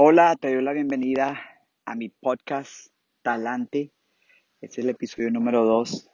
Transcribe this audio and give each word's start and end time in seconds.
Hola, 0.00 0.36
te 0.36 0.54
doy 0.54 0.62
la 0.62 0.72
bienvenida 0.72 1.40
a 1.84 1.96
mi 1.96 2.08
podcast 2.08 2.92
Talante. 3.22 3.90
Este 4.60 4.80
es 4.80 4.84
el 4.84 4.90
episodio 4.90 5.28
número 5.32 5.64
2. 5.64 6.08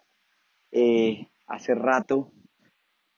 Eh, 0.72 1.29
hace 1.46 1.75
rato 1.75 2.33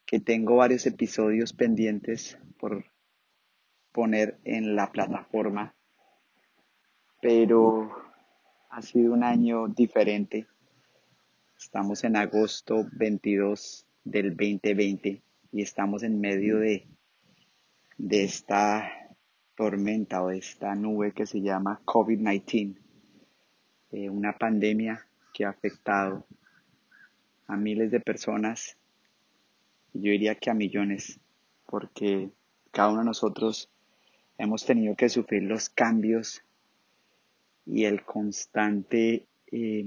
que 0.04 0.18
tengo 0.18 0.56
varios 0.56 0.84
episodios 0.86 1.52
pendientes 1.52 2.36
por 2.58 2.84
poner 3.92 4.40
en 4.42 4.74
la 4.74 4.90
plataforma, 4.90 5.76
pero 7.22 7.92
ha 8.68 8.82
sido 8.82 9.12
un 9.12 9.22
año 9.22 9.68
diferente. 9.68 10.48
Estamos 11.56 12.02
en 12.02 12.16
agosto 12.16 12.88
22 12.90 13.86
del 14.02 14.30
2020 14.30 15.22
y 15.52 15.62
estamos 15.62 16.02
en 16.02 16.20
medio 16.20 16.58
de, 16.58 16.88
de 17.98 18.24
esta 18.24 19.05
tormenta 19.56 20.22
o 20.22 20.30
esta 20.30 20.74
nube 20.74 21.12
que 21.12 21.26
se 21.26 21.40
llama 21.40 21.80
COVID-19, 21.84 22.76
eh, 23.90 24.10
una 24.10 24.36
pandemia 24.36 25.06
que 25.32 25.44
ha 25.44 25.50
afectado 25.50 26.26
a 27.46 27.56
miles 27.56 27.90
de 27.90 28.00
personas, 28.00 28.76
yo 29.94 30.10
diría 30.10 30.34
que 30.34 30.50
a 30.50 30.54
millones, 30.54 31.20
porque 31.64 32.30
cada 32.70 32.90
uno 32.90 33.00
de 33.00 33.06
nosotros 33.06 33.70
hemos 34.36 34.66
tenido 34.66 34.94
que 34.94 35.08
sufrir 35.08 35.44
los 35.44 35.70
cambios 35.70 36.42
y 37.64 37.84
el 37.84 38.04
constante, 38.04 39.26
eh, 39.50 39.86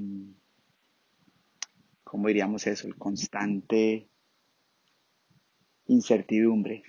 ¿cómo 2.03 2.27
diríamos 2.27 2.65
eso? 2.65 2.87
El 2.87 2.95
constante 2.95 4.09
incertidumbre. 5.85 6.83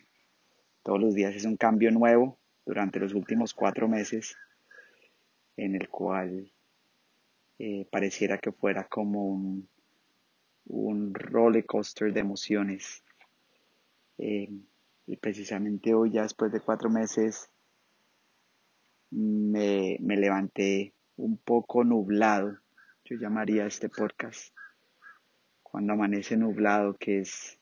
Todos 0.83 1.00
los 1.00 1.14
días 1.14 1.34
es 1.34 1.44
un 1.44 1.56
cambio 1.56 1.91
nuevo 1.91 2.39
durante 2.70 3.01
los 3.01 3.15
últimos 3.15 3.52
cuatro 3.52 3.88
meses 3.88 4.37
en 5.56 5.74
el 5.74 5.88
cual 5.88 6.52
eh, 7.58 7.84
pareciera 7.91 8.39
que 8.39 8.53
fuera 8.53 8.84
como 8.84 9.27
un, 9.27 9.69
un 10.67 11.12
roller 11.12 11.67
coaster 11.67 12.12
de 12.12 12.20
emociones. 12.20 13.03
Eh, 14.19 14.48
y 15.05 15.17
precisamente 15.17 15.94
hoy, 15.94 16.12
ya 16.12 16.22
después 16.22 16.53
de 16.53 16.61
cuatro 16.61 16.89
meses, 16.89 17.50
me, 19.11 19.97
me 19.98 20.16
levanté 20.16 20.94
un 21.16 21.39
poco 21.39 21.83
nublado. 21.83 22.56
Yo 23.05 23.16
llamaría 23.16 23.66
este 23.66 23.89
podcast 23.89 24.55
cuando 25.64 25.94
amanece 25.94 26.37
nublado, 26.37 26.94
que 26.94 27.19
es 27.19 27.59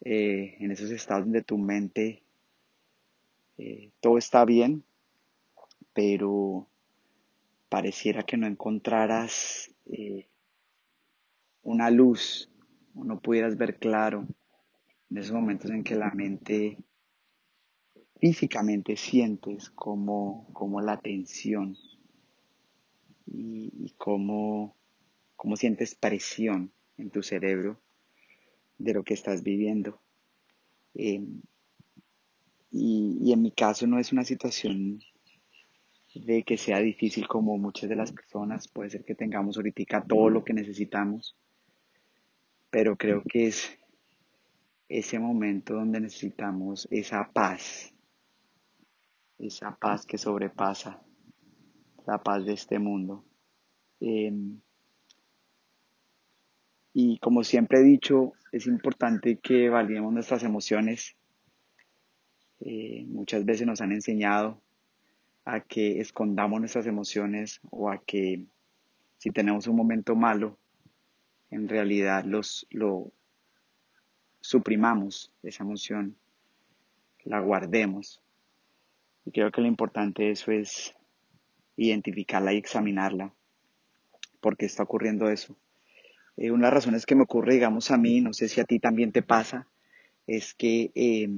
eh, 0.00 0.56
en 0.60 0.70
esos 0.70 0.90
estados 0.92 1.24
donde 1.24 1.42
tu 1.42 1.58
mente 1.58 2.22
eh, 3.58 3.90
todo 4.00 4.18
está 4.18 4.44
bien, 4.44 4.84
pero 5.92 6.66
pareciera 7.68 8.22
que 8.22 8.36
no 8.36 8.46
encontraras 8.46 9.70
eh, 9.86 10.28
una 11.62 11.90
luz 11.90 12.50
o 12.94 13.04
no 13.04 13.20
pudieras 13.20 13.56
ver 13.56 13.78
claro 13.78 14.26
en 15.10 15.18
esos 15.18 15.32
momentos 15.32 15.70
en 15.70 15.84
que 15.84 15.96
la 15.96 16.10
mente 16.10 16.78
físicamente 18.20 18.96
sientes 18.96 19.70
como, 19.70 20.48
como 20.52 20.80
la 20.80 21.00
tensión 21.00 21.76
y, 23.26 23.72
y 23.76 23.90
como 23.98 24.74
sientes 25.56 25.94
presión 25.94 26.72
en 26.96 27.10
tu 27.10 27.22
cerebro 27.22 27.80
de 28.78 28.94
lo 28.94 29.02
que 29.02 29.14
estás 29.14 29.42
viviendo. 29.42 30.00
Eh, 30.94 31.24
y, 32.78 33.32
en 33.32 33.42
mi 33.42 33.50
caso 33.50 33.86
no 33.86 33.98
es 33.98 34.12
una 34.12 34.24
situación 34.24 35.00
de 36.14 36.42
que 36.42 36.56
sea 36.56 36.78
difícil 36.78 37.26
como 37.26 37.58
muchas 37.58 37.88
de 37.88 37.96
las 37.96 38.12
personas. 38.12 38.68
Puede 38.68 38.90
ser 38.90 39.04
que 39.04 39.14
tengamos 39.14 39.56
ahorita 39.56 40.04
todo 40.04 40.30
lo 40.30 40.44
que 40.44 40.52
necesitamos, 40.52 41.36
pero 42.70 42.96
creo 42.96 43.22
que 43.22 43.48
es 43.48 43.78
ese 44.88 45.18
momento 45.18 45.74
donde 45.74 46.00
necesitamos 46.00 46.88
esa 46.90 47.30
paz, 47.32 47.92
esa 49.38 49.76
paz 49.76 50.06
que 50.06 50.16
sobrepasa 50.16 51.02
la 52.06 52.18
paz 52.22 52.46
de 52.46 52.52
este 52.52 52.78
mundo. 52.78 53.24
Eh, 54.00 54.32
y 56.94 57.18
como 57.18 57.44
siempre 57.44 57.80
he 57.80 57.84
dicho, 57.84 58.32
es 58.50 58.66
importante 58.66 59.38
que 59.38 59.66
evaluemos 59.66 60.12
nuestras 60.12 60.42
emociones 60.42 61.16
eh, 62.60 63.04
muchas 63.06 63.44
veces 63.44 63.66
nos 63.66 63.80
han 63.80 63.92
enseñado 63.92 64.60
a 65.44 65.60
que 65.60 66.00
escondamos 66.00 66.60
nuestras 66.60 66.86
emociones 66.86 67.60
o 67.70 67.90
a 67.90 67.98
que 67.98 68.44
si 69.18 69.30
tenemos 69.30 69.66
un 69.66 69.76
momento 69.76 70.14
malo, 70.14 70.58
en 71.50 71.68
realidad 71.68 72.24
los, 72.24 72.66
lo 72.70 73.12
suprimamos, 74.40 75.32
esa 75.42 75.64
emoción, 75.64 76.16
la 77.24 77.40
guardemos. 77.40 78.22
Y 79.24 79.30
creo 79.30 79.50
que 79.50 79.60
lo 79.60 79.66
importante 79.66 80.24
de 80.24 80.30
eso 80.32 80.52
es 80.52 80.94
identificarla 81.76 82.52
y 82.52 82.58
examinarla. 82.58 83.32
¿Por 84.40 84.56
qué 84.56 84.66
está 84.66 84.82
ocurriendo 84.82 85.30
eso? 85.30 85.56
Eh, 86.36 86.50
una 86.50 86.66
de 86.66 86.74
las 86.74 86.84
razones 86.84 87.06
que 87.06 87.14
me 87.14 87.22
ocurre, 87.22 87.54
digamos, 87.54 87.90
a 87.90 87.96
mí, 87.98 88.20
no 88.20 88.32
sé 88.32 88.48
si 88.48 88.60
a 88.60 88.64
ti 88.64 88.78
también 88.78 89.12
te 89.12 89.22
pasa, 89.22 89.66
es 90.26 90.54
que 90.54 90.90
he 90.94 91.28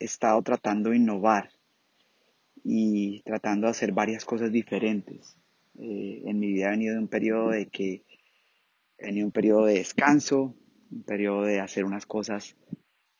estado 0.00 0.42
tratando 0.42 0.90
de 0.90 0.96
innovar 0.96 1.50
y 2.64 3.22
tratando 3.22 3.66
de 3.66 3.72
hacer 3.72 3.92
varias 3.92 4.24
cosas 4.24 4.50
diferentes. 4.50 5.36
Eh, 5.78 6.22
en 6.26 6.38
mi 6.38 6.52
vida 6.52 6.68
he 6.68 6.70
venido 6.70 6.94
de 6.94 7.00
un 7.00 7.08
periodo 7.08 7.50
de 7.50 7.66
que 7.66 8.04
he 8.98 9.06
venido 9.06 9.26
un 9.26 9.32
periodo 9.32 9.66
de 9.66 9.74
descanso, 9.74 10.54
un 10.90 11.02
periodo 11.04 11.42
de 11.42 11.60
hacer 11.60 11.84
unas 11.84 12.06
cosas 12.06 12.56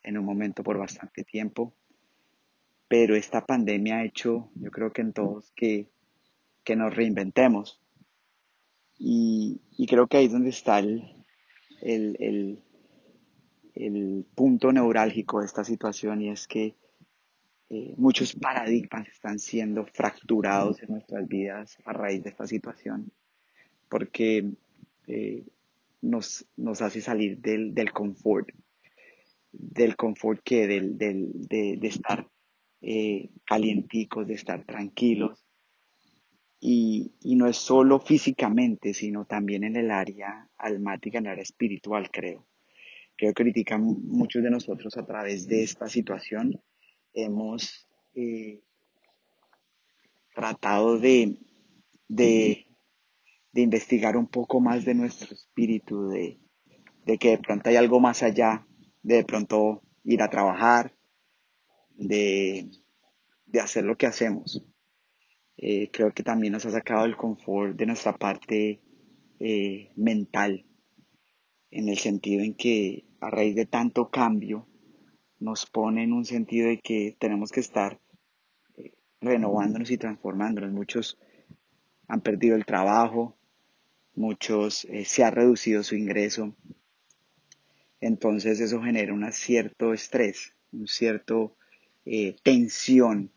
en 0.03 0.17
un 0.17 0.25
momento 0.25 0.63
por 0.63 0.77
bastante 0.77 1.23
tiempo, 1.23 1.73
pero 2.87 3.15
esta 3.15 3.45
pandemia 3.45 3.97
ha 3.97 4.05
hecho, 4.05 4.49
yo 4.55 4.69
creo 4.71 4.91
que 4.91 5.01
en 5.01 5.13
todos, 5.13 5.51
que, 5.55 5.89
que 6.63 6.75
nos 6.75 6.93
reinventemos. 6.93 7.79
Y, 8.97 9.61
y, 9.77 9.87
creo 9.87 10.07
que 10.07 10.17
ahí 10.17 10.25
es 10.25 10.31
donde 10.31 10.49
está 10.49 10.77
el, 10.79 11.25
el, 11.81 12.17
el 12.19 12.63
el 13.75 14.25
punto 14.35 14.71
neurálgico 14.71 15.39
de 15.39 15.45
esta 15.45 15.63
situación 15.63 16.21
y 16.21 16.29
es 16.29 16.47
que 16.47 16.75
eh, 17.69 17.93
muchos 17.97 18.35
paradigmas 18.35 19.07
están 19.07 19.39
siendo 19.39 19.85
fracturados 19.85 20.81
en 20.83 20.89
nuestras 20.89 21.27
vidas 21.27 21.77
a 21.85 21.93
raíz 21.93 22.23
de 22.23 22.29
esta 22.29 22.45
situación 22.45 23.11
porque 23.87 24.51
eh, 25.07 25.45
nos, 26.01 26.45
nos, 26.57 26.81
hace 26.81 27.01
salir 27.01 27.39
del, 27.39 27.73
del, 27.73 27.91
confort, 27.91 28.49
del 29.51 29.95
confort 29.95 30.41
que 30.43 30.67
del, 30.67 30.97
del 30.97 31.29
de, 31.33 31.77
de, 31.77 31.87
estar 31.87 32.27
eh, 32.81 33.29
calienticos, 33.45 34.25
de 34.25 34.33
estar 34.33 34.65
tranquilos. 34.65 35.45
Y, 36.59 37.11
y, 37.21 37.35
no 37.35 37.47
es 37.47 37.57
solo 37.57 37.99
físicamente, 37.99 38.93
sino 38.93 39.25
también 39.25 39.63
en 39.63 39.75
el 39.75 39.91
área 39.91 40.47
almática, 40.57 41.17
en 41.17 41.25
el 41.25 41.31
área 41.31 41.43
espiritual, 41.43 42.09
creo 42.11 42.45
creo 43.21 43.33
que 43.35 43.43
ahorita 43.43 43.77
muchos 43.77 44.41
de 44.41 44.49
nosotros 44.49 44.97
a 44.97 45.05
través 45.05 45.47
de 45.47 45.61
esta 45.61 45.87
situación 45.87 46.59
hemos 47.13 47.87
eh, 48.15 48.63
tratado 50.33 50.97
de, 50.97 51.37
de, 52.07 52.65
investigar 53.53 54.17
un 54.17 54.25
poco 54.25 54.59
más 54.59 54.85
de 54.85 54.95
nuestro 54.95 55.35
espíritu, 55.35 56.07
de, 56.07 56.39
de, 57.05 57.17
que 57.19 57.29
de 57.29 57.37
pronto 57.37 57.69
hay 57.69 57.75
algo 57.75 57.99
más 57.99 58.23
allá, 58.23 58.65
de 59.03 59.17
de 59.17 59.23
pronto 59.23 59.83
ir 60.03 60.23
a 60.23 60.29
trabajar, 60.31 60.97
de, 61.91 62.71
de 63.45 63.59
hacer 63.59 63.83
lo 63.83 63.97
que 63.97 64.07
hacemos. 64.07 64.65
Eh, 65.57 65.91
creo 65.91 66.11
que 66.11 66.23
también 66.23 66.53
nos 66.53 66.65
ha 66.65 66.71
sacado 66.71 67.05
el 67.05 67.15
confort 67.15 67.77
de 67.77 67.85
nuestra 67.85 68.17
parte 68.17 68.81
eh, 69.39 69.91
mental, 69.95 70.65
en 71.69 71.87
el 71.87 71.99
sentido 71.99 72.43
en 72.43 72.55
que 72.55 73.10
a 73.21 73.29
raíz 73.29 73.55
de 73.55 73.67
tanto 73.67 74.09
cambio 74.09 74.67
nos 75.39 75.65
pone 75.65 76.03
en 76.03 76.11
un 76.11 76.25
sentido 76.25 76.67
de 76.67 76.79
que 76.79 77.15
tenemos 77.19 77.51
que 77.51 77.59
estar 77.59 77.99
eh, 78.77 78.93
renovándonos 79.21 79.89
y 79.91 79.97
transformándonos. 79.97 80.71
Muchos 80.71 81.17
han 82.07 82.21
perdido 82.21 82.55
el 82.55 82.65
trabajo, 82.65 83.37
muchos 84.15 84.85
eh, 84.85 85.05
se 85.05 85.23
ha 85.23 85.31
reducido 85.31 85.83
su 85.83 85.95
ingreso. 85.95 86.55
Entonces 87.99 88.59
eso 88.59 88.81
genera 88.81 89.13
un 89.13 89.31
cierto 89.31 89.93
estrés, 89.93 90.55
un 90.71 90.87
cierto 90.87 91.55
eh, 92.05 92.35
tensión 92.43 93.31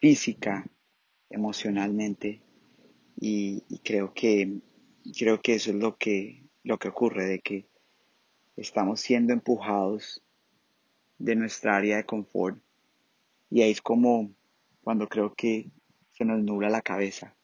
física, 0.00 0.66
emocionalmente. 1.30 2.40
Y, 3.20 3.62
y, 3.68 3.78
creo 3.78 4.12
que 4.12 4.60
creo 5.16 5.40
que 5.40 5.54
eso 5.54 5.70
es 5.70 5.76
lo 5.76 5.96
que 5.96 6.42
lo 6.64 6.78
que 6.78 6.88
ocurre, 6.88 7.24
de 7.26 7.38
que 7.38 7.67
estamos 8.60 9.00
siendo 9.00 9.32
empujados 9.32 10.22
de 11.18 11.36
nuestra 11.36 11.76
área 11.76 11.96
de 11.96 12.04
confort. 12.04 12.58
Y 13.50 13.62
ahí 13.62 13.70
es 13.70 13.80
como 13.80 14.30
cuando 14.82 15.08
creo 15.08 15.34
que 15.34 15.70
se 16.10 16.24
nos 16.24 16.42
nubla 16.42 16.68
la 16.68 16.82
cabeza, 16.82 17.34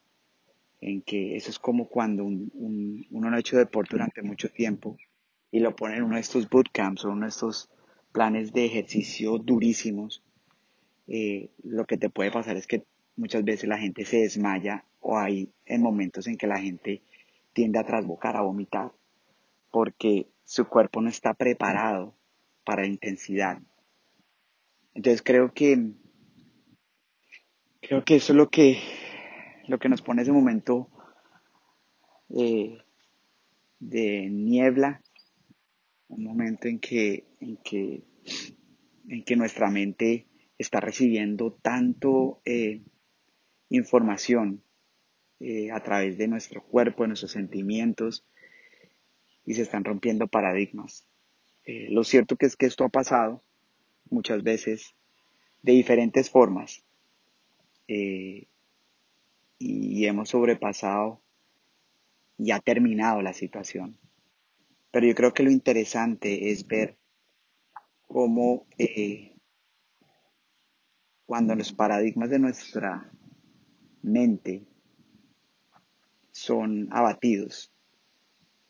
en 0.81 1.03
que 1.03 1.37
eso 1.37 1.51
es 1.51 1.59
como 1.59 1.89
cuando 1.89 2.25
uno 2.25 3.05
no 3.11 3.37
ha 3.37 3.39
hecho 3.39 3.57
deporte 3.57 3.91
durante 3.93 4.23
mucho 4.23 4.51
tiempo 4.51 4.97
y 5.51 5.61
lo 5.61 5.75
pone 5.77 5.97
en 5.97 6.03
uno 6.03 6.17
de 6.17 6.21
estos 6.21 6.49
bootcamps 6.49 7.05
o 7.05 7.11
uno 7.11 7.23
de 7.23 7.31
estos 7.31 7.71
planes 8.13 8.53
de 8.53 8.67
ejercicio 8.67 9.39
durísimos, 9.39 10.23
eh, 11.07 11.51
lo 11.63 11.87
que 11.87 11.97
te 11.97 12.11
puede 12.11 12.31
pasar 12.31 12.57
es 12.57 12.67
que 12.67 12.85
muchas 13.17 13.45
veces 13.45 13.69
la 13.69 13.79
gente 13.79 14.05
se 14.05 14.19
desmaya 14.19 14.85
o 15.01 15.19
hay 15.19 15.51
en 15.67 15.83
momentos 15.83 16.27
en 16.27 16.37
que 16.37 16.47
la 16.47 16.59
gente 16.59 17.03
tiende 17.53 17.79
a 17.79 17.85
trasbocar, 17.85 18.37
a 18.37 18.43
vomitar, 18.43 18.93
porque 19.71 20.27
su 20.45 20.67
cuerpo 20.69 21.01
no 21.01 21.09
está 21.09 21.35
preparado 21.35 22.15
para 22.65 22.87
intensidad. 22.87 23.61
Entonces 24.95 25.23
creo 25.23 25.53
que 25.53 25.93
creo 27.81 28.05
que 28.05 28.17
eso 28.17 28.33
es 28.33 28.37
lo 28.37 28.49
que 28.51 28.79
lo 29.67 29.79
que 29.79 29.89
nos 29.89 30.03
pone 30.03 30.23
ese 30.23 30.33
momento 30.33 30.89
eh, 32.31 32.79
de 33.79 34.29
niebla, 34.31 35.03
un 36.09 36.25
momento 36.25 36.69
en 36.69 36.79
que, 36.79 37.25
en 37.41 37.57
que, 37.59 38.03
en 39.09 39.25
que 39.25 39.37
nuestra 39.37 39.71
mente 39.71 40.27
está 40.59 40.81
recibiendo 40.81 41.53
tanto 41.53 42.41
eh, 42.45 42.83
información 43.69 44.63
eh, 45.41 45.71
a 45.71 45.83
través 45.83 46.17
de 46.17 46.29
nuestro 46.29 46.63
cuerpo, 46.63 47.03
de 47.03 47.09
nuestros 47.09 47.33
sentimientos, 47.33 48.27
y 49.45 49.55
se 49.55 49.63
están 49.63 49.85
rompiendo 49.85 50.27
paradigmas. 50.27 51.07
Eh, 51.65 51.89
lo 51.91 52.05
cierto 52.05 52.37
que 52.37 52.47
es 52.47 52.57
que 52.57 52.67
esto 52.67 52.85
ha 52.85 52.89
pasado 52.89 53.43
muchas 54.11 54.43
veces 54.43 54.95
de 55.63 55.73
diferentes 55.73 56.31
formas 56.31 56.85
y 57.87 58.47
hemos 60.07 60.31
sobrepasado 60.31 61.21
y 62.39 62.51
ha 62.51 62.61
terminado 62.61 63.23
la 63.23 63.33
situación. 63.33 63.99
Pero 64.91 65.07
yo 65.07 65.15
creo 65.17 65.35
que 65.35 65.43
lo 65.43 65.51
interesante 65.51 66.51
es 66.51 66.67
ver 66.67 66.97
cómo 68.07 68.65
eh, 68.79 69.35
cuando 71.27 71.57
los 71.57 71.73
paradigmas 71.73 72.31
de 72.31 72.39
nuestra 72.39 73.11
mente 74.03 74.65
son 76.31 76.89
abatidos, 76.93 77.74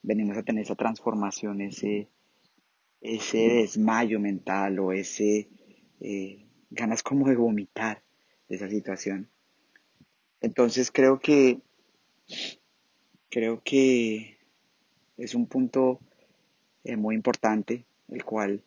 venimos 0.05 0.37
a 0.37 0.43
tener 0.43 0.65
esa 0.65 0.77
transformación, 0.77 1.61
ese, 1.63 2.09
ese 3.01 3.39
desmayo 3.39 4.21
mental 4.21 4.79
o 4.79 4.93
ese 4.93 5.49
eh, 6.01 6.47
ganas 6.71 7.03
como 7.03 7.29
de 7.29 7.37
vomitar 7.37 8.03
esa 8.49 8.69
situación. 8.69 9.29
Entonces 10.41 10.91
creo 10.93 11.19
que 11.19 11.61
creo 13.31 13.63
que 13.65 14.39
es 15.17 15.35
un 15.35 15.47
punto 15.47 16.01
eh, 16.85 16.97
muy 16.97 17.15
importante, 17.15 17.87
el 18.09 18.25
cual 18.25 18.63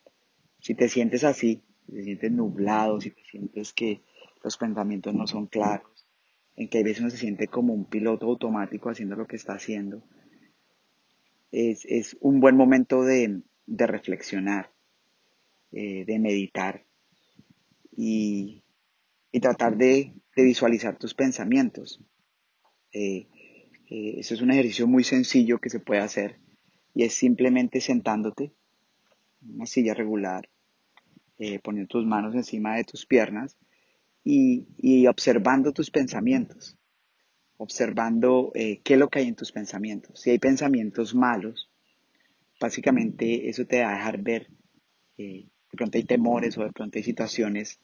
si 0.60 0.74
te 0.74 0.90
sientes 0.90 1.24
así, 1.24 1.62
si 1.86 1.94
te 1.94 2.04
sientes 2.04 2.32
nublado, 2.32 3.00
si 3.00 3.12
te 3.12 3.24
sientes 3.24 3.74
que 3.74 4.02
los 4.44 4.58
pensamientos 4.58 5.14
no 5.14 5.28
son 5.28 5.46
claros, 5.46 6.08
en 6.56 6.68
que 6.68 6.80
a 6.80 6.84
veces 6.84 7.02
uno 7.02 7.12
se 7.12 7.18
siente 7.18 7.48
como 7.48 7.74
un 7.74 7.86
piloto 7.86 8.26
automático 8.26 8.90
haciendo 8.90 9.16
lo 9.16 9.28
que 9.28 9.36
está 9.36 9.54
haciendo, 9.54 10.02
es, 11.52 12.18
un 12.20 12.40
buen 12.40 12.56
momento 12.56 13.04
de, 13.04 13.42
reflexionar, 13.68 14.72
eh, 15.72 16.06
de 16.06 16.20
meditar 16.20 16.86
y, 17.96 18.64
tratar 19.42 19.78
de, 19.78 20.14
visualizar 20.36 20.98
tus 20.98 21.14
pensamientos. 21.14 22.02
Eh, 22.92 23.28
eh, 23.90 24.16
eso 24.18 24.34
es 24.34 24.42
un 24.42 24.52
ejercicio 24.52 24.88
muy 24.88 25.04
sencillo 25.04 25.60
que 25.60 25.70
se 25.70 25.80
puede 25.80 26.02
hacer 26.02 26.40
y 26.94 27.04
es 27.04 27.14
simplemente 27.14 27.82
sentándote 27.82 28.54
en 29.42 29.56
una 29.56 29.66
silla 29.66 29.94
regular, 29.94 30.50
poniendo 31.64 31.88
tus 31.88 32.06
manos 32.06 32.34
encima 32.34 32.76
de 32.76 32.84
tus 32.84 33.06
piernas 33.06 33.58
y, 34.28 35.08
observando 35.08 35.72
tus 35.72 35.90
pensamientos, 35.90 36.77
observando 37.58 38.52
eh, 38.54 38.82
qué 38.84 38.94
es 38.94 39.00
lo 39.00 39.10
que 39.10 39.20
hay 39.20 39.28
en 39.28 39.36
tus 39.36 39.52
pensamientos. 39.52 40.22
Si 40.22 40.30
hay 40.30 40.40
pensamientos 40.40 41.16
malos, 41.16 41.70
básicamente 42.60 43.50
eso 43.50 43.66
te 43.66 43.82
va 43.82 43.92
a 43.92 43.98
dejar 43.98 44.22
ver, 44.22 44.48
eh, 45.18 45.48
de 45.72 45.78
pronto 45.78 45.98
hay 45.98 46.04
temores 46.04 46.58
o 46.58 46.64
de 46.64 46.72
pronto 46.72 46.98
hay 46.98 47.04
situaciones 47.04 47.80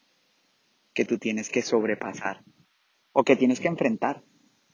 que 0.94 1.06
tú 1.06 1.18
tienes 1.18 1.50
que 1.50 1.64
sobrepasar 1.64 2.44
o 3.12 3.24
que 3.24 3.36
tienes 3.36 3.60
que 3.60 3.68
enfrentar. 3.68 4.24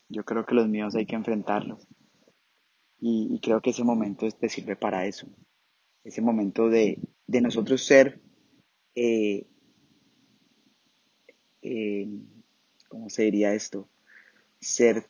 Yo 0.10 0.25
creo 0.25 0.46
que 0.46 0.56
los 0.56 0.68
míos 0.68 0.96
hay 0.96 1.06
que 1.06 1.16
enfrentarlos. 1.16 1.88
Y, 3.02 3.40
creo 3.42 3.62
que 3.62 3.69
ese 3.69 3.86
momento 3.86 4.30
te 4.30 4.50
sirve 4.50 4.75
para 4.75 5.06
eso. 5.06 5.28
Ese 6.04 6.22
momento 6.22 6.68
de, 6.68 7.00
nosotros 7.28 7.86
ser 7.86 8.22
eh, 8.95 9.48
¿cómo 12.90 13.10
se 13.10 13.24
diría 13.24 13.54
esto? 13.54 13.88
Ser, 14.60 15.08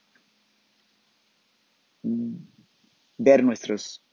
ver 2.02 3.44
nuestros 3.44 4.04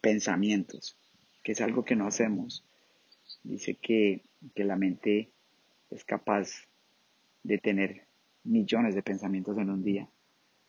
pensamientos, 0.00 0.96
que 1.42 1.52
es 1.52 1.60
algo 1.60 1.84
que 1.84 1.96
no 1.96 2.06
hacemos. 2.06 2.64
Dice 3.42 3.76
que, 3.76 4.22
que 4.54 4.64
la 4.64 4.76
mente 4.76 5.32
es 5.90 6.04
capaz 6.04 6.48
de 7.42 7.58
tener 7.58 8.06
millones 8.44 8.94
de 8.94 9.02
pensamientos 9.02 9.58
en 9.58 9.70
un 9.70 9.82
día 9.82 10.08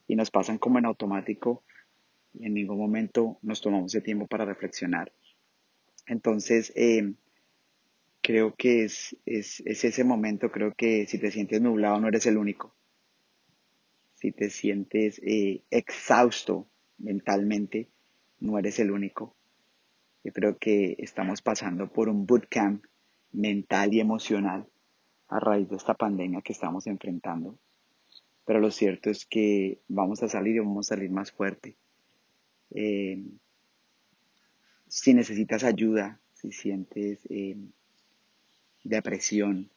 y 0.07 0.15
nos 0.15 0.31
pasan 0.31 0.57
como 0.57 0.79
en 0.79 0.85
automático 0.85 1.63
y 2.33 2.45
en 2.45 2.53
ningún 2.53 2.77
momento 2.77 3.37
nos 3.41 3.61
tomamos 3.61 3.93
el 3.95 4.03
tiempo 4.03 4.27
para 4.27 4.45
reflexionar. 4.45 5.11
Entonces, 6.07 6.73
eh, 6.75 7.13
creo 8.21 8.55
que 8.55 8.83
es, 8.83 9.15
es, 9.25 9.61
ese 9.65 10.03
momento, 10.03 10.51
creo 10.51 10.73
que 10.75 11.05
si 11.07 11.19
te 11.19 11.31
sientes 11.31 11.61
nublado 11.61 11.99
no 11.99 12.07
eres 12.07 12.25
el 12.25 12.37
único. 12.37 12.75
Si 14.19 14.33
te 14.33 14.49
sientes 14.49 15.21
eh, 15.23 15.61
exhausto 15.71 16.67
mentalmente, 16.97 17.87
no 18.41 18.59
eres 18.59 18.77
el 18.79 18.91
único. 18.91 19.33
Yo 20.25 20.33
creo 20.33 20.57
que 20.57 20.97
estamos 20.99 21.41
pasando 21.41 21.87
por 21.87 22.09
un 22.09 22.25
bootcamp 22.25 22.83
mental 23.31 23.93
y 23.93 24.01
emocional 24.01 24.67
a 25.29 25.39
raíz 25.39 25.69
de 25.69 25.77
esta 25.77 25.93
pandemia 25.93 26.41
que 26.41 26.51
estamos 26.51 26.85
enfrentando. 26.85 27.57
Pero 28.43 28.59
lo 28.59 28.71
cierto 28.71 29.09
es 29.09 29.25
que 29.25 29.79
vamos 29.87 30.21
a 30.21 30.27
salir 30.27 30.57
y 30.57 30.59
vamos 30.59 30.91
a 30.91 30.95
salir 30.95 31.11
más 31.11 31.31
fuerte. 31.31 31.77
Eh, 32.71 33.23
si 34.89 35.13
necesitas 35.13 35.63
ayuda, 35.63 36.19
si 36.33 36.51
sientes 36.51 37.25
eh, 37.29 37.55
depresión 38.83 39.69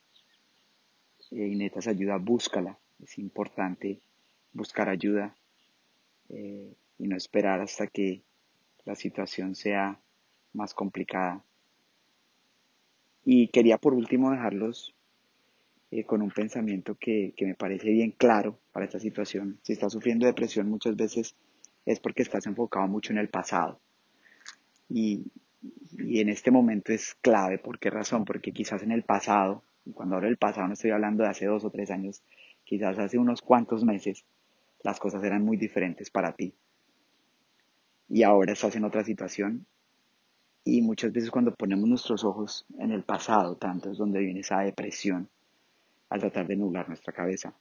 y 1.31 1.55
necesitas 1.55 1.87
ayuda, 1.87 2.17
búscala. 2.17 2.77
Es 3.01 3.19
importante 3.19 4.01
buscar 4.53 4.89
ayuda 4.89 5.35
eh, 6.29 6.75
y 6.99 7.07
no 7.07 7.17
esperar 7.17 7.61
hasta 7.61 7.87
que 7.87 8.23
la 8.85 8.95
situación 8.95 9.55
sea 9.55 10.01
más 10.53 10.75
complicada. 10.75 11.45
Y 13.25 13.49
quería 13.49 13.79
por 13.79 13.95
último 13.95 14.31
dejarlos 14.31 14.95
eh, 15.91 16.05
con 16.05 16.23
un 16.23 16.31
pensamiento 16.31 16.97
que, 16.97 17.35
que, 17.37 17.47
me 17.47 17.55
parece 17.55 17.91
bien 17.91 18.11
claro 18.11 18.59
para 18.73 18.87
esta 18.87 18.99
situación. 18.99 19.59
Si 19.63 19.73
estás 19.73 19.93
sufriendo 19.93 20.27
depresión 20.27 20.69
muchas 20.69 20.97
veces 20.97 21.37
es 21.87 22.01
porque 22.01 22.23
estás 22.23 22.47
enfocado 22.47 22.87
mucho 22.89 23.13
en 23.13 23.19
el 23.19 23.29
pasado. 23.29 23.81
Y, 24.89 25.31
y 25.99 26.21
en 26.21 26.29
este 26.29 26.51
momento 26.51 26.93
es 26.93 27.15
clave. 27.21 27.59
¿Por 27.59 27.79
qué 27.79 27.91
razón? 27.91 28.25
Porque 28.25 28.53
quizás 28.53 28.83
en 28.83 28.93
el 28.93 29.03
pasado, 29.03 29.63
y 29.85 29.93
cuando 29.93 30.17
hablo 30.17 30.29
del 30.29 30.37
pasado 30.37 30.67
no 30.67 30.75
estoy 30.75 30.91
hablando 30.91 31.25
de 31.25 31.31
hace 31.31 31.47
dos 31.47 31.65
o 31.65 31.71
tres 31.71 31.91
años, 31.91 32.23
quizás 32.65 32.99
hace 32.99 33.19
unos 33.19 33.43
cuantos 33.43 33.85
meses, 33.85 34.25
las 34.83 34.99
cosas 34.99 35.23
eran 35.25 35.45
muy 35.45 35.57
diferentes 35.57 36.11
para 36.11 36.33
ti. 36.33 36.55
Y 38.09 38.23
ahora 38.23 38.53
estás 38.53 38.77
en 38.77 38.85
otra 38.85 39.05
situación. 39.05 39.67
Y 40.65 40.83
muchas 40.83 41.13
veces 41.13 41.31
cuando 41.31 41.55
ponemos 41.55 41.89
nuestros 41.89 42.25
ojos 42.25 42.67
en 42.79 42.93
el 42.93 43.03
pasado, 43.03 43.57
tanto 43.57 43.91
es 43.91 43.99
donde 43.99 44.21
viene 44.21 44.41
esa 44.41 44.61
depresión 44.61 45.29
al 46.09 46.21
tratar 46.21 46.47
de 46.47 46.57
nublar 46.57 46.89
nuestra 46.89 47.13
cabeza. 47.13 47.55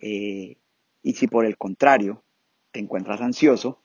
Eh, 0.00 0.56
y 1.02 1.12
si 1.12 1.26
por 1.28 1.44
el 1.46 1.56
contrario 1.56 2.22
te 2.72 2.80
encuentras 2.80 3.20
ansioso, 3.20 3.80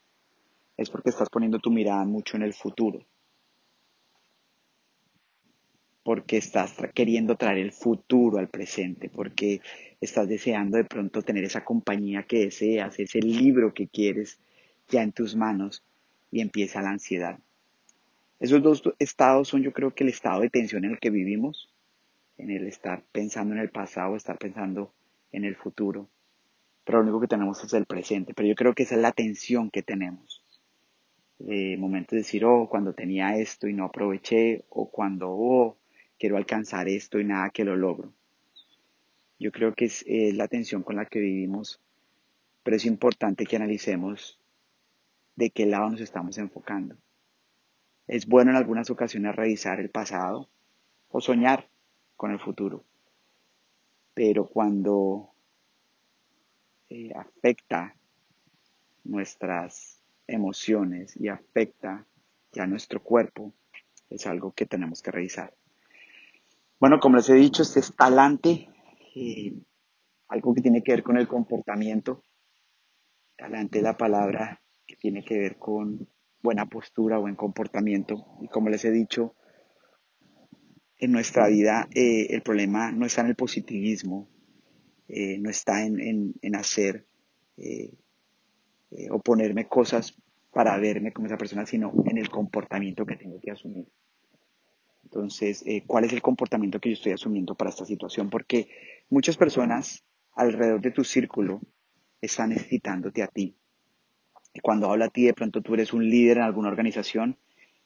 es 0.78 0.90
porque 0.90 1.10
estás 1.10 1.30
poniendo 1.30 1.60
tu 1.60 1.72
mirada 1.72 2.04
mucho 2.06 2.36
en 2.36 2.44
el 2.44 2.54
futuro. 2.54 3.06
Porque 6.06 6.38
estás 6.38 6.74
queriendo 6.94 7.36
traer 7.36 7.58
el 7.58 7.74
futuro 7.74 8.38
al 8.38 8.48
presente, 8.48 9.10
porque 9.10 9.60
estás 10.00 10.30
deseando 10.30 10.78
de 10.78 10.86
pronto 10.86 11.22
tener 11.22 11.44
esa 11.44 11.66
compañía 11.66 12.24
que 12.24 12.46
deseas, 12.46 12.98
ese 12.98 13.20
libro 13.20 13.74
que 13.74 13.90
quieres 13.90 14.40
ya 14.88 15.04
en 15.04 15.12
tus 15.12 15.36
manos 15.36 15.84
y 16.32 16.40
empieza 16.40 16.82
la 16.82 16.92
ansiedad. 16.92 17.40
Esos 18.40 18.62
dos 18.62 18.84
estados 19.00 19.50
son 19.50 19.64
yo 19.64 19.74
creo 19.74 19.94
que 19.94 20.06
el 20.06 20.12
estado 20.12 20.42
de 20.42 20.50
tensión 20.50 20.86
en 20.86 20.92
el 20.92 21.00
que 21.00 21.10
vivimos 21.10 21.70
en 22.38 22.52
el 22.52 22.68
estar 22.68 23.04
pensando 23.12 23.54
en 23.54 23.62
el 23.62 23.70
pasado, 23.70 24.16
estar 24.16 24.38
pensando 24.38 24.94
en 25.32 25.46
el 25.46 25.56
futuro. 25.56 26.10
Pero 26.84 27.00
lo 27.00 27.06
único 27.06 27.22
que 27.22 27.28
tenemos 27.28 27.64
es 27.64 27.74
el 27.74 27.86
presente. 27.86 28.34
Pero 28.34 28.48
yo 28.48 28.56
creo 28.56 28.74
que 28.74 28.84
esa 28.84 28.96
es 28.96 29.02
la 29.02 29.12
tensión 29.12 29.72
que 29.72 29.84
tenemos. 29.84 30.44
De 31.40 31.76
momentos 31.78 32.12
de 32.12 32.18
decir, 32.18 32.46
oh, 32.46 32.70
cuando 32.70 32.94
tenía 32.94 33.38
esto 33.38 33.68
y 33.68 33.74
no 33.74 33.86
aproveché, 33.86 34.64
o 34.70 34.90
cuando, 34.90 35.30
oh, 35.30 35.78
quiero 36.18 36.38
alcanzar 36.38 36.88
esto 36.88 37.20
y 37.20 37.26
nada 37.26 37.50
que 37.50 37.66
lo 37.66 37.76
logro. 37.76 38.14
Yo 39.40 39.52
creo 39.52 39.74
que 39.74 39.86
es, 39.86 40.06
la 40.08 40.48
tensión 40.48 40.84
con 40.84 40.96
la 40.96 41.06
que 41.06 41.20
vivimos, 41.20 41.82
pero 42.64 42.78
es 42.78 42.86
importante 42.86 43.46
que 43.46 43.58
analicemos 43.58 44.40
de 45.36 45.50
qué 45.50 45.66
lado 45.66 45.90
nos 45.90 46.02
estamos 46.02 46.38
enfocando. 46.38 46.96
Es 48.08 48.28
bueno 48.28 48.52
en 48.52 48.58
algunas 48.58 48.90
ocasiones 48.90 49.36
revisar 49.36 49.80
el 49.80 49.90
pasado 49.90 50.50
o 51.10 51.20
soñar 51.20 51.68
con 52.16 52.32
el 52.32 52.40
futuro, 52.40 52.86
pero 54.14 54.46
cuando 54.46 55.32
eh, 56.90 57.12
afecta 57.14 57.96
nuestras 59.04 60.02
emociones 60.28 61.16
y 61.18 61.28
afecta 61.28 62.06
ya 62.52 62.66
nuestro 62.68 63.02
cuerpo, 63.04 63.54
es 64.10 64.26
algo 64.28 64.54
que 64.54 64.66
tenemos 64.66 65.02
que 65.02 65.12
revisar. 65.12 65.54
Bueno, 66.78 67.00
como 67.00 67.16
les 67.16 67.30
he 67.30 67.36
dicho, 67.36 67.64
este 67.64 67.80
es 67.80 67.96
talante, 67.96 68.68
eh, 69.16 69.54
algo 70.28 70.54
que 70.54 70.62
tiene 70.62 70.84
que 70.84 70.92
ver 70.92 71.04
con 71.04 71.18
el 71.18 71.26
comportamiento. 71.26 72.22
Talante 73.38 73.78
es 73.78 73.84
la 73.84 73.96
palabra 73.96 74.62
que 74.86 74.98
tiene 74.98 75.24
que 75.24 75.40
ver 75.40 75.58
con 75.58 76.10
buena 76.44 76.66
postura, 76.66 77.18
buen 77.18 77.36
comportamiento. 77.36 78.26
Y 78.42 78.50
como 78.50 78.70
les 78.70 78.84
he 78.84 78.92
dicho, 78.92 79.36
en 80.98 81.14
nuestra 81.14 81.48
vida 81.48 81.88
eh, 81.96 82.28
el 82.32 82.42
problema 82.42 82.92
no 82.92 83.06
está 83.06 83.22
en 83.22 83.28
el 83.28 83.36
positivismo, 83.36 84.28
eh, 85.08 85.38
no 85.40 85.50
está 85.50 85.86
en, 85.86 86.36
hacer 86.56 87.08
o 89.12 89.20
ponerme 89.20 89.68
cosas 89.68 90.22
para 90.52 90.78
verme 90.78 91.14
como 91.14 91.28
esa 91.28 91.38
persona, 91.38 91.66
sino 91.66 91.94
en 92.06 92.18
el 92.18 92.30
comportamiento 92.30 93.06
que 93.06 93.16
tengo 93.16 93.40
que 93.40 93.52
asumir. 93.52 93.88
Entonces, 95.16 95.64
eh, 95.66 95.86
¿cuál 95.88 96.04
es 96.04 96.12
el 96.12 96.22
comportamiento 96.22 96.82
que 96.82 96.90
yo 96.90 96.94
estoy 96.96 97.14
asumiendo 97.14 97.56
para 97.56 97.70
esta 97.70 97.86
situación? 97.86 98.30
Porque 98.30 98.68
muchas 99.10 99.38
personas 99.38 100.04
alrededor 100.34 100.82
de 100.82 100.92
tu 100.92 101.06
círculo 101.06 101.62
están 102.20 102.50
necesitándote 102.50 103.24
a 103.24 103.28
ti. 103.28 103.56
Y 104.54 104.60
cuando 104.60 104.92
habla 104.92 105.06
a 105.06 105.10
ti, 105.10 105.24
de 105.24 105.34
pronto 105.34 105.62
tú 105.62 105.74
eres 105.74 105.94
un 105.94 106.10
líder 106.10 106.38
en 106.38 106.44
alguna 106.44 106.68
organización 106.68 107.38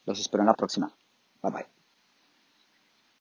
Los 0.05 0.19
espero 0.19 0.43
en 0.43 0.47
la 0.47 0.53
próxima. 0.53 0.93
Bye 1.41 1.51
bye. 1.51 1.78